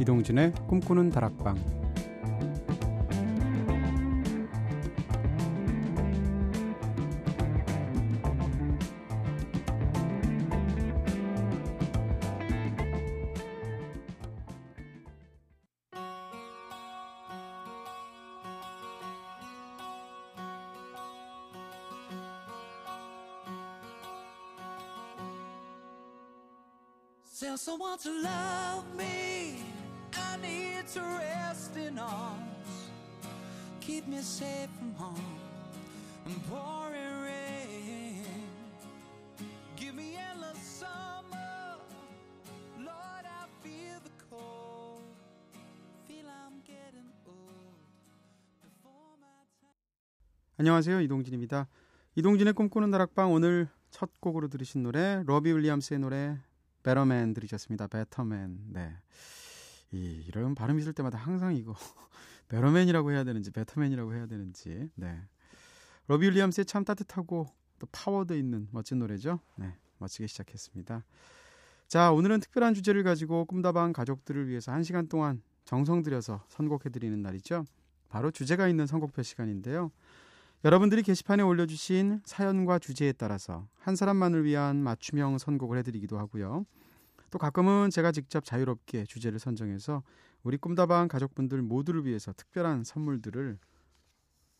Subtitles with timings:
[0.00, 1.82] 이동진의 꿈꾸는 다락방.
[30.92, 32.90] To rest in arms.
[33.80, 35.16] Keep me safe from harm
[36.26, 38.24] and pouring rain.
[39.74, 41.80] Give me endless summer.
[42.76, 45.00] Lord, I feel the cold.
[46.06, 47.72] Feel I'm getting old.
[48.60, 49.72] Before my time.
[50.58, 51.00] 안녕하세요.
[51.00, 51.68] 이동진입니다.
[52.16, 56.36] 이동진의 꿈꾸는 다락방 오늘 첫 곡으로 들으신 노래 러비 윌리엄스의 노래
[56.82, 57.86] Better Man 들으셨습니다.
[57.86, 58.58] Better Man.
[58.74, 58.92] 네.
[59.92, 61.74] 이, 이런 발음 있을 때마다 항상 이거
[62.48, 64.90] 베터맨이라고 해야 되는지 베터맨이라고 해야 되는지.
[64.94, 65.20] 네.
[66.08, 67.46] 로비 윌리엄스의 참 따뜻하고
[67.78, 69.40] 또 파워도 있는 멋진 노래죠.
[69.56, 69.74] 네.
[69.98, 71.04] 멋지게 시작했습니다.
[71.88, 77.64] 자, 오늘은 특별한 주제를 가지고 꿈다방 가족들을 위해서 1시간 동안 정성 들여서 선곡해 드리는 날이죠.
[78.08, 79.90] 바로 주제가 있는 선곡표 시간인데요.
[80.64, 86.64] 여러분들이 게시판에 올려주신 사연과 주제에 따라서 한 사람만을 위한 맞춤형 선곡을 해드리기도 하고요.
[87.32, 90.02] 또 가끔은 제가 직접 자유롭게 주제를 선정해서
[90.42, 93.58] 우리 꿈다방 가족분들 모두를 위해서 특별한 선물들을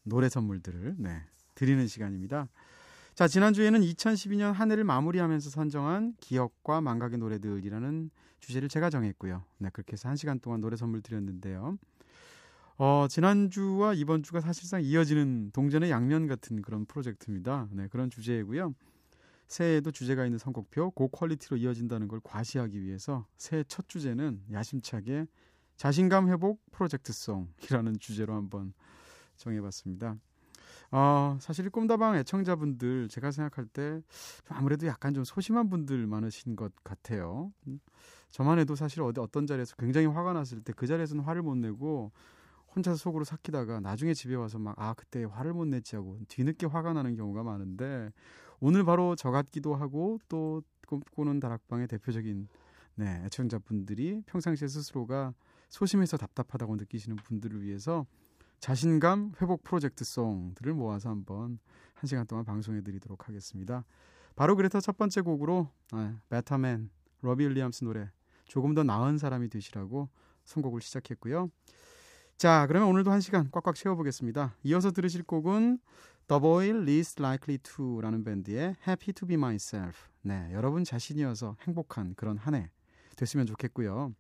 [0.05, 1.23] 노래 선물들을 네,
[1.55, 2.49] 드리는 시간입니다.
[3.15, 9.45] 자, 지난주에는 2012년 한 해를 마무리하면서 선정한 기억과 망각의 노래들이라는 주제를 제가 정했고요.
[9.59, 11.77] 네, 그렇게 해서 한 시간 동안 노래 선물 드렸는데요.
[12.79, 17.69] 어, 지난주와 이번 주가 사실상 이어지는 동전의 양면 같은 그런 프로젝트입니다.
[17.73, 18.73] 네, 그런 주제이고요.
[19.53, 25.27] 새해에도 주제가 있는 선곡표 고퀄리티로 이어진다는 걸 과시하기 위해서 새해 첫 주제는 야심차게
[25.77, 28.73] 자신감 회복 프로젝트송이라는 주제로 한번
[29.37, 30.17] 정해봤습니다.
[30.91, 34.01] 어, 사실 꿈다방 애청자분들 제가 생각할 때
[34.49, 37.53] 아무래도 약간 좀 소심한 분들 많으신 것 같아요.
[38.31, 42.11] 저만 해도 사실 어디 어떤 자리에서 굉장히 화가 났을 때 그 자리에서는 화를 못 내고
[42.75, 46.95] 혼자서 속으로 삭히다가 나중에 집에 와서 막 아 그때 화를 못 냈지 하고 뒤늦게 화가
[46.95, 48.11] 나는 경우가 많은데
[48.65, 52.47] 오늘 바로 저 같기도 하고 또 꿈꾸는 다락방의 대표적인
[52.95, 55.35] 네, 애청자분들이 평상시에 스스로가
[55.69, 58.07] 소심해서 답답하다고 느끼시는 분들을 위해서
[58.61, 61.59] 자신감 회복 프로젝트 송들을 모아서 한번
[61.95, 63.85] 한 시간 동안 방송해 드리도록 하겠습니다.
[64.37, 66.89] 바로 그래서 첫 번째 곡으로 네, 베타맨
[67.23, 68.13] 러비 윌리엄스 노래
[68.47, 70.09] 조금 더 나은 사람이 되시라고
[70.45, 71.51] 선곡을 시작했고요.
[72.37, 74.57] 자, 그러면 오늘도 한 시간 꽉꽉 채워보겠습니다.
[74.65, 75.79] 이어서 들으실 곡은
[76.33, 80.09] The Boy Least Likely To라는 밴드의 Happy to Be Myself.
[80.23, 82.71] 네, 여러분 자신이어서 행복한 그런 한 해
[83.17, 84.15] 됐으면 좋겠고요.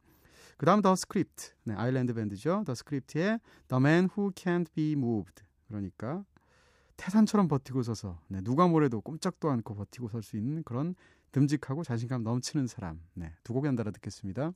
[0.58, 2.64] 그 다음 The Script, 네, 아일랜드 밴드죠.
[2.66, 5.24] The Script의 The Man Who.
[5.68, 6.22] 그러니까
[6.98, 10.94] 태산처럼 버티고 서서 네, 누가 뭐래도 꼼짝도 않고 버티고 설 수 있는 그런
[11.32, 13.00] 듬직하고 자신감 넘치는 사람.
[13.14, 14.52] 네, 두 곡 연달아 듣겠습니다.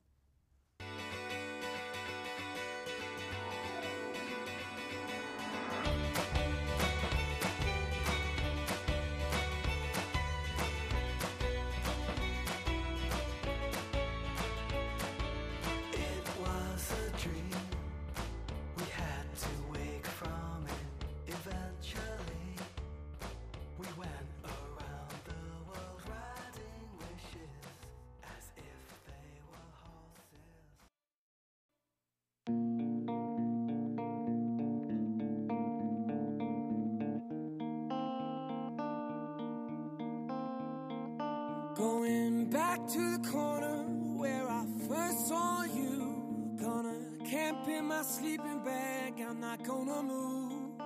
[42.89, 43.83] To the corner
[44.15, 46.55] where I first saw you.
[46.57, 46.95] Gonna
[47.29, 50.77] camp in my sleeping bag, I'm not gonna move.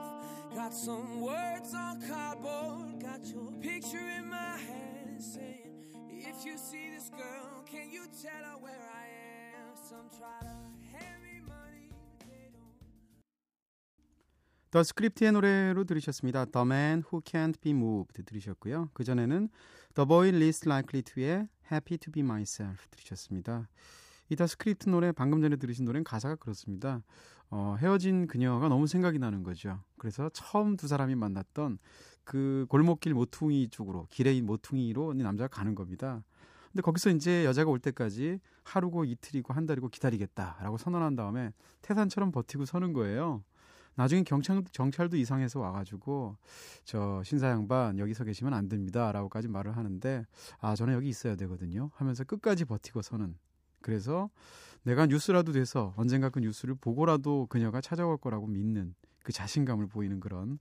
[0.56, 6.90] Got some words on cardboard, got your picture in my head saying, If you see
[6.90, 9.06] this girl, can you tell her where I
[9.62, 9.76] am?
[9.88, 10.56] Some try to
[10.92, 11.90] hand me money.
[14.72, 16.46] 더 스크립트의 노래로 들으셨습니다.
[16.46, 18.90] The Man Who Can't Be Moved 들으셨고요.
[18.94, 19.50] 그전에는
[19.94, 23.68] The Boy Least Likely To의 Happy to Be Myself 들으셨습니다.
[24.30, 27.04] 이 The Script 노래 방금 전에 들으신 노래는 가사가 그렇습니다.
[27.50, 29.80] 어, 헤어진 그녀가 너무 생각이 나는 거죠.
[29.98, 31.80] 그래서 처음 두 사람이 만났던
[32.24, 36.24] 그 골목길 모퉁이 쪽으로 길에 모퉁이로 남자가 가는 겁니다.
[36.72, 41.52] 근데 거기서 이제 여자가 올 때까지 하루고 이틀이고 한 달이고 기다리겠다라고 선언한 다음에
[41.82, 43.44] 태산처럼 버티고 서는 거예요.
[43.96, 46.38] 나중에 경찰, 경찰도 이상해서 와가지고
[46.84, 50.26] 저 신사 양반 여기서 계시면 안 됩니다라고까지 말을 하는데
[50.60, 53.36] 아 저는 여기 있어야 되거든요 하면서 끝까지 버티고 서는
[53.82, 54.30] 그래서
[54.84, 60.60] 내가 뉴스라도 돼서 언젠가 그 뉴스를 보고라도 그녀가 찾아올 거라고 믿는 그 자신감을 보이는 그런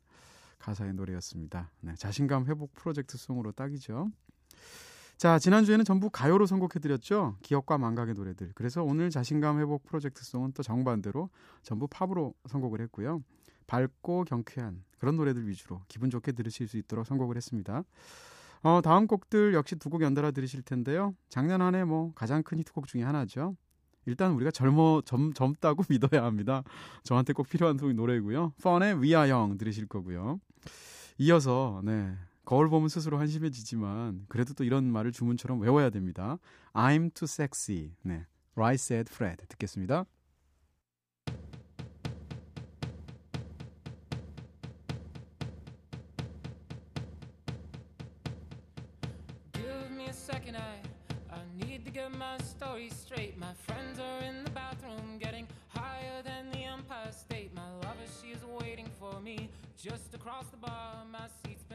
[0.58, 1.70] 가사의 노래였습니다.
[1.80, 4.10] 네, 자신감 회복 프로젝트 송으로 딱이죠.
[5.20, 7.36] 자, 지난주에는 전부 가요로 선곡해드렸죠.
[7.42, 8.52] 기억과 망각의 노래들.
[8.54, 11.28] 그래서 오늘 자신감 회복 프로젝트 송은 또 정반대로
[11.62, 13.22] 전부 팝으로 선곡을 했고요.
[13.66, 17.84] 밝고 경쾌한 그런 노래들 위주로 기분 좋게 들으실 수 있도록 선곡을 했습니다.
[18.62, 21.14] 어, 다음 곡들 역시 두 곡 연달아 들으실 텐데요.
[21.28, 23.56] 작년 한 해 뭐 가장 큰 히트곡 중에 하나죠.
[24.06, 26.62] 일단 우리가 젊어 젊, 젊다고 믿어야 합니다.
[27.02, 28.54] 저한테 꼭 필요한 노래고요.
[28.62, 30.40] 펀의 위아영 들으실 거고요.
[31.18, 32.16] 이어서 네
[32.50, 36.36] 거울 보면 스스로 한심해지지만 그래도 또 이런 말을 주문처럼 외워야 됩니다.
[36.72, 37.92] I'm too sexy.
[38.02, 38.26] 네,
[38.56, 40.04] Right said Fred 듣겠습니다.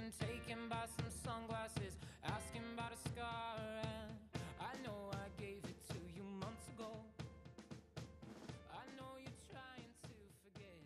[0.05, 3.57] Been taken by some sunglasses, asking about a scar.
[3.81, 6.91] And I know I gave it to you months ago.
[8.71, 10.77] I know you're trying to forget.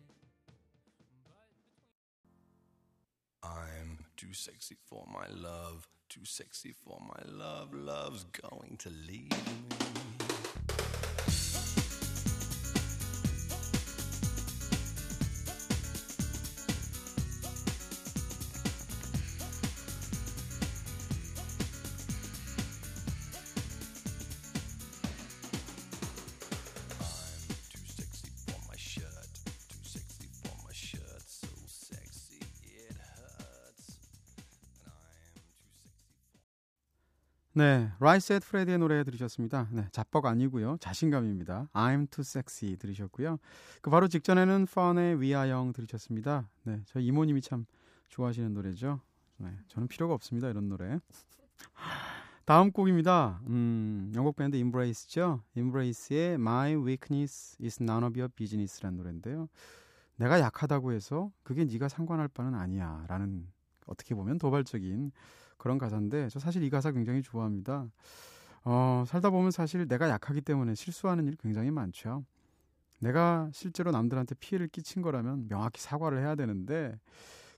[3.42, 7.74] But I'm too sexy for my love, too sexy for my love.
[7.74, 9.99] Love's going to leave me.
[37.52, 39.68] 네, Right Said Fred의 노래 들으셨습니다.
[39.72, 40.76] 네, 자뻑 아니고요.
[40.78, 41.68] 자신감입니다.
[41.72, 43.38] I'm too sexy 들으셨고요.
[43.82, 46.48] 그 바로 직전에는 Fun의 We Are Young 들으셨습니다.
[46.62, 47.66] 네, 저희 이모님이 참
[48.08, 49.00] 좋아하시는 노래죠.
[49.38, 50.48] 네, 저는 필요가 없습니다.
[50.48, 51.00] 이런 노래.
[52.44, 53.40] 다음 곡입니다.
[53.48, 55.42] 음, 영국 밴드 Embrace죠.
[55.56, 59.48] Embrace의 My Weakness is None of Your Business라는 노래인데요.
[60.14, 63.48] 내가 약하다고 해서 그게 네가 상관할 바는 아니야라는
[63.86, 65.10] 어떻게 보면 도발적인
[65.60, 67.86] 그런 가사인데 저 사실 이 가사 굉장히 좋아합니다.
[68.64, 72.24] 어, 살다 보면 사실 내가 약하기 때문에 실수하는 일 굉장히 많죠.
[72.98, 76.98] 내가 실제로 남들한테 피해를 끼친 거라면 명확히 사과를 해야 되는데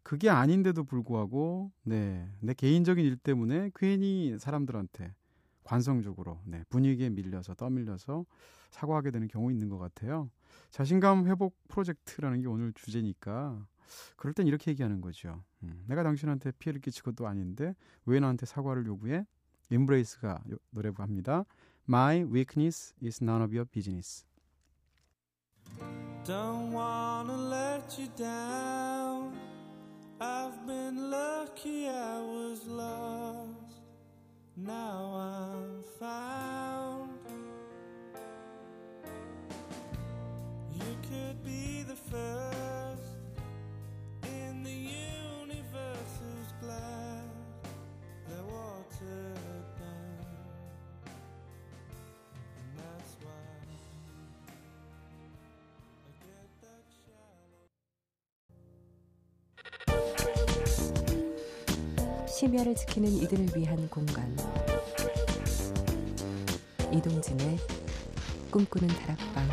[0.02, 5.14] 그게 아닌데도 불구하고 네, 내 개인적인 일 때문에 괜히 사람들한테
[5.62, 8.25] 관성적으로 네, 분위기에 밀려서 떠밀려서
[8.70, 10.28] 사과하게 되는 경우 있는 것 같아요.
[10.70, 13.64] 자신감 회복 프로젝트라는 게 오늘 주제니까
[14.17, 15.43] 그럴 땐 이렇게 얘기하는 거죠.
[15.62, 17.75] 음, 내가 당신한테 피해를 끼친 것도 아닌데
[18.06, 19.26] 왜 나한테 사과를 요구해?
[19.70, 21.44] 임브레이스가 노래합니다.
[21.88, 24.25] My weakness is none of your business.
[26.25, 29.32] Don't wanna let you down.
[30.20, 33.82] I've been lucky I was lost.
[34.56, 37.11] Now I'm found.
[40.73, 42.51] You could be the first.
[62.42, 64.37] 심야를 지키는 이들을 위한 공간.
[66.92, 67.56] 이동진의
[68.50, 69.49] 꿈꾸는 다락방.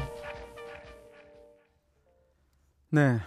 [2.90, 3.20] 네.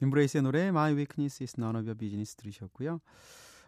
[0.00, 3.00] 인브레이스의 노래 My Weakness is None of Your Business 들으셨고요.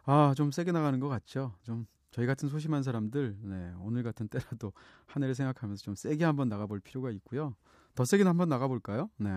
[0.06, 1.52] 아 좀 세게 나가는 것 같죠?
[1.60, 4.72] 좀 저희 같은 소심한 사람들 네, 오늘 같은 때라도
[5.08, 7.54] 하늘을 생각하면서 좀 세게 한번 나가볼 필요가 있고요.
[7.94, 9.10] 더 세게 한번 나가볼까요?
[9.18, 9.30] 네.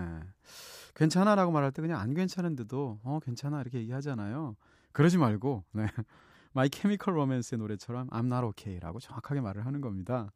[0.94, 4.56] 괜찮아라고 말할 때 그냥 안 괜찮은데도 어 괜찮아 이렇게 얘기하잖아요
[4.96, 5.86] 그러지 말고 네.
[6.54, 10.32] My Chemical Romance의 노래처럼 I'm not okay라고 정확하게 말을 하는 겁니다.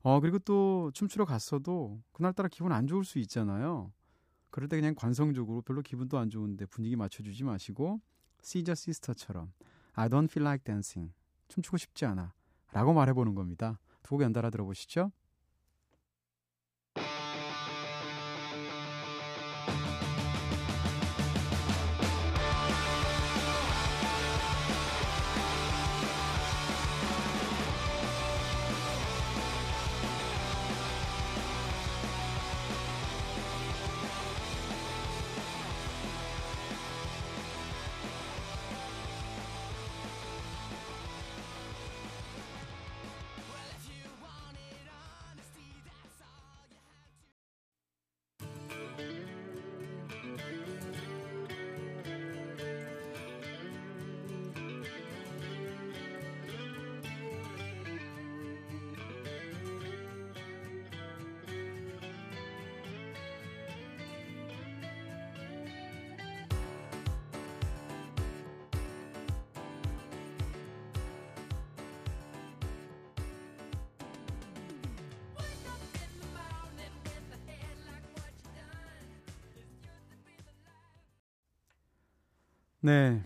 [0.00, 3.92] 어 그리고 또 춤추러 갔어도 그날따라 기분 안 좋을 수 있잖아요.
[4.48, 8.00] 그럴 때 그냥 관성적으로 별로 기분도 안 좋은데 분위기 맞춰주지 마시고
[8.40, 9.52] Scissor Sister처럼
[9.92, 11.12] I don't feel like dancing
[11.48, 12.32] 춤추고 싶지 않아
[12.72, 13.78] 라고 말해보는 겁니다.
[14.02, 15.12] 두 곡 연달아 들어보시죠.
[82.82, 83.22] 네.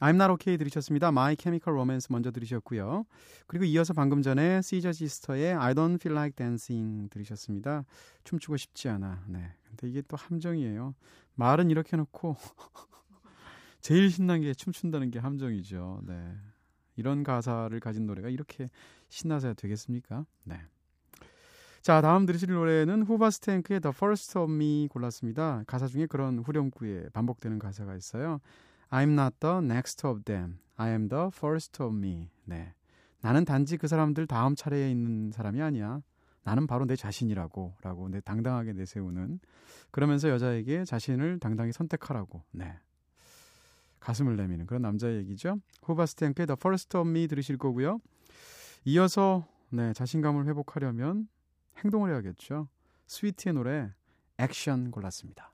[0.00, 1.08] I'm Not Okay 들으셨습니다.
[1.08, 3.04] My Chemical Romance 먼저 들으셨고요.
[3.46, 7.84] 그리고 이어서 방금 전에 시저 지스터의 I Don't Feel Like Dancing 들으셨습니다.
[8.24, 9.24] 춤추고 싶지 않아.
[9.28, 9.52] 네.
[9.68, 10.94] 근데 이게 또 함정이에요.
[11.34, 12.36] 말은 이렇게 놓고
[13.82, 16.02] 제일 신난 게 춤춘다는 게 함정이죠.
[16.06, 16.34] 네.
[16.96, 18.68] 이런 가사를 가진 노래가 이렇게
[19.08, 20.24] 신나서야 되겠습니까?
[20.44, 20.60] 네.
[21.82, 25.64] 자, 다음 들으실 노래는 후바스탱크의 The First of Me 골랐습니다.
[25.66, 28.40] 가사 중에 그런 후렴구에 반복되는 가사가 있어요.
[28.90, 30.58] I'm not the next of them.
[30.76, 32.28] I am the first of me.
[32.44, 32.74] 네.
[33.22, 36.02] 나는 단지 그 사람들 다음 차례에 있는 사람이 아니야.
[36.42, 39.40] 나는 바로 내 자신이라고 라고 내 당당하게 내세우는
[39.90, 42.78] 그러면서 여자에게 자신을 당당히 선택하라고 네
[44.00, 48.00] 가슴을 내미는 그런 남자의 얘기죠 후바스탱크의 The First of Me 들으실 거고요
[48.86, 51.28] 이어서 네 자신감을 회복하려면
[51.84, 52.68] 행동을 해야겠죠?
[53.06, 53.92] 스위트의 노래
[54.38, 55.49] 액션 골랐습니다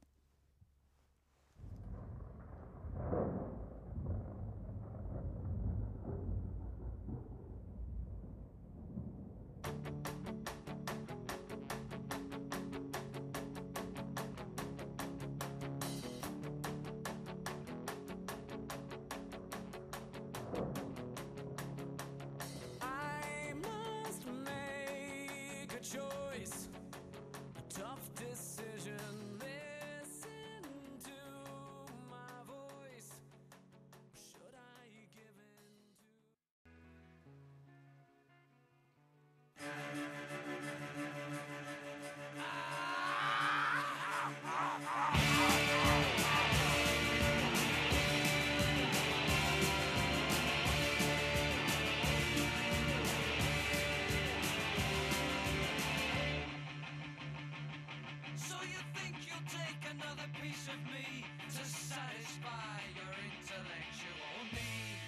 [60.76, 65.00] of me to satisfy your intellectual need?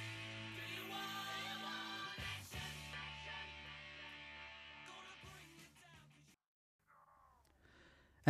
[0.56, 1.52] Do you want
[2.16, 2.68] action?
[4.88, 6.08] Gonna bring you down.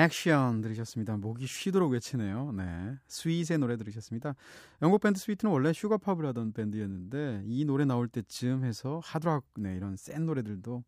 [0.04, 1.16] Action 들으셨습니다.
[1.16, 2.52] 목이 쉬도록 외치네요.
[2.52, 2.97] 네.
[3.07, 4.35] 스윗의 노래 들으셨습니다.
[4.83, 9.76] 영국 밴드 Sweet는 원래 sugar pop을 하던 밴드였는데 이 노래 나올 때쯤 해서 하드락 네,
[9.76, 10.85] 이런 센 노래들도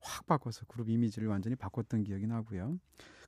[0.00, 2.78] 확 바꿔서 그룹 이미지를 완전히 바꿨던 기억이 나고요.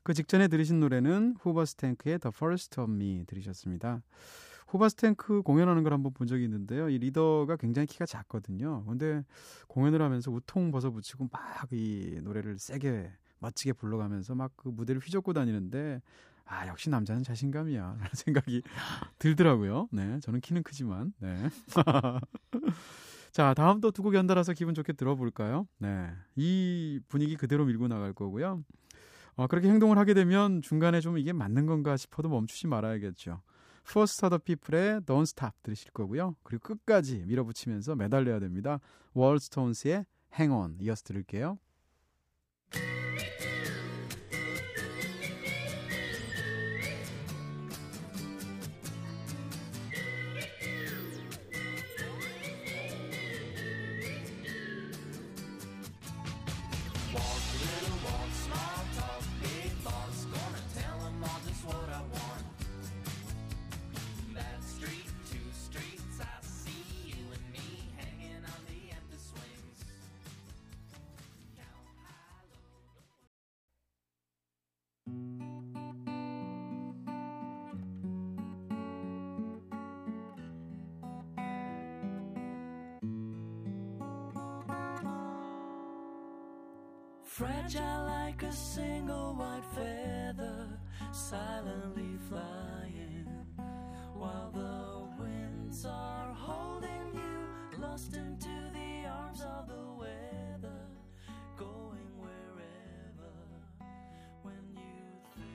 [0.03, 4.01] 그 직전에 들으신 노래는 후버스탱크의 The First of Me 들으셨습니다.
[4.67, 6.89] 후바스탱크 공연하는 걸 한번 본 적이 있는데요.
[6.89, 8.83] 이 리더가 굉장히 키가 작거든요.
[8.85, 9.23] 근데
[9.67, 16.01] 공연을 하면서 우통 벗어붙이고 막 이 노래를 세게 멋지게 불러가면서 막 그 무대를 휘젓고 다니는데
[16.45, 18.61] 아 역시 남자는 자신감이야 라는 생각이
[19.19, 19.87] 들더라고요.
[19.91, 21.49] 네, 저는 키는 크지만 네.
[23.31, 25.67] 자 다음 또 두 곡 연달아서 기분 좋게 들어볼까요?
[25.79, 28.63] 네, 이 분위기 그대로 밀고 나갈 거고요.
[29.35, 33.41] 어, 그렇게 행동을 하게 되면 중간에 좀 이게 맞는 건가 싶어도 멈추지 말아야겠죠.
[33.87, 36.35] First Other People의 Don't Stop 들으실 거고요.
[36.43, 38.79] 그리고 끝까지 밀어붙이면서 매달려야 됩니다.
[39.13, 40.05] 월스톤스의
[40.39, 41.57] Hang On 이어서 들을게요.
[87.42, 90.66] Fragile like a single white feather,
[91.12, 93.26] silently flying,
[94.14, 100.80] while the winds are holding you, lost into the arms of the weather,
[101.56, 103.32] going wherever.
[104.42, 104.80] When you
[105.36, 105.54] think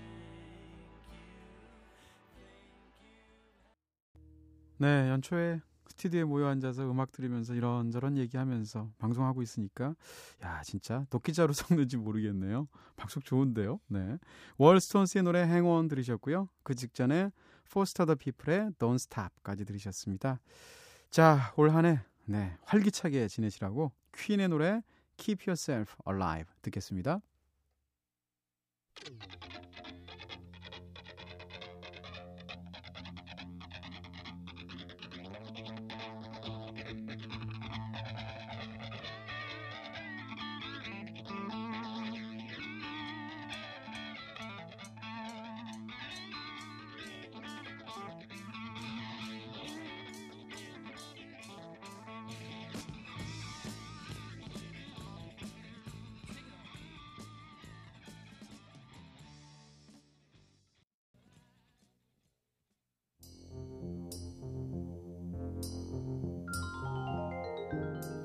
[4.79, 5.61] 네, 연초에
[5.98, 9.96] 스튜디오에 모여 앉아서 음악 들으면서 이런저런 얘기하면서 방송하고 있으니까
[10.44, 12.68] 야 진짜 도끼자루 섞는지 모르겠네요.
[12.96, 13.80] 박속 좋은데요.
[13.88, 14.16] 네,
[14.58, 16.48] 월스톤스의 노래 행원 들으셨고요.
[16.62, 17.30] 그 직전에
[17.70, 20.40] 포스터 더 피플의 Don't Stop까지 들으셨습니다.
[21.10, 24.82] 자, 올 한해 네, 활기차게 지내시라고 퀸의 노래
[25.16, 27.20] Keep Yourself Alive 듣겠습니다.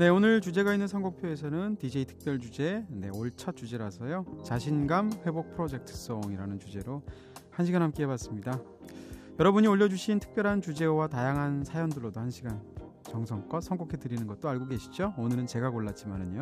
[0.03, 4.25] 네, 오늘 주제가 있는 선곡표에서는 DJ 특별 주제, 네, 올첫 주제라서요.
[4.43, 7.03] 자신감 회복 프로젝트 송이라는 주제로
[7.51, 8.59] 한 시간 함께 해봤습니다.
[9.39, 12.61] 여러분이 올려주신 특별한 주제와 다양한 사연들로도 한 시간
[13.03, 15.13] 정성껏 선곡해 드리는 것도 알고 계시죠?
[15.17, 16.41] 오늘은 제가 골랐지만은요.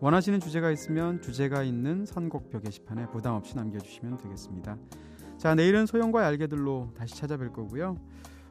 [0.00, 4.78] 원하시는 주제가 있으면 주제가 있는 선곡표 게시판에 부담 없이 남겨주시면 되겠습니다.
[5.36, 7.98] 자, 내일은 소영과 얄개들로 다시 찾아뵐 거고요.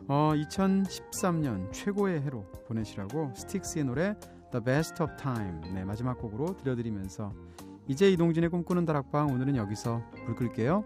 [0.10, 4.16] 어, 2013년 최고의 해로 보내시라고 스틱스의 노래
[4.52, 7.34] The Best of Time 네, 마지막 곡으로 들려드리면서
[7.88, 10.86] 이제 이동진의 꿈꾸는 다락방 오늘은 여기서 불 끌게요.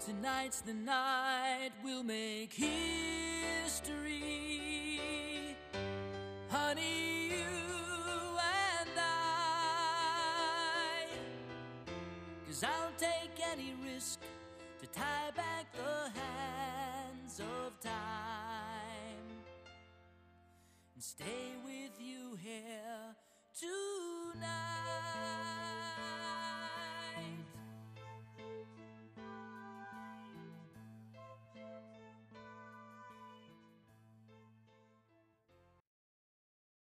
[0.00, 3.92] Tonight's the night we'll make history.
[6.50, 7.46] Honey, you
[8.40, 10.22] and I.
[12.46, 14.18] Cause I'll take any risk
[14.82, 17.92] to tie back the hands of time
[20.94, 23.14] and stay with you here
[23.56, 25.51] tonight.